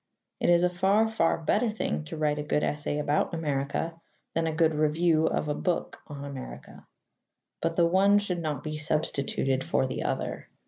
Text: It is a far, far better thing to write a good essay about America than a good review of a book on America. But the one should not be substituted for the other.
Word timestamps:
It 0.39 0.49
is 0.49 0.63
a 0.63 0.69
far, 0.71 1.07
far 1.07 1.37
better 1.37 1.69
thing 1.69 2.05
to 2.05 2.17
write 2.17 2.39
a 2.39 2.43
good 2.43 2.63
essay 2.63 2.97
about 2.97 3.35
America 3.35 4.01
than 4.33 4.47
a 4.47 4.51
good 4.51 4.73
review 4.73 5.27
of 5.27 5.47
a 5.47 5.53
book 5.53 6.01
on 6.07 6.25
America. 6.25 6.87
But 7.61 7.75
the 7.75 7.85
one 7.85 8.17
should 8.17 8.39
not 8.41 8.63
be 8.63 8.77
substituted 8.77 9.63
for 9.63 9.85
the 9.85 10.01
other. 10.01 10.49